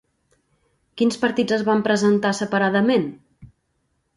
[1.01, 3.07] Quins partits es van presentar separadament?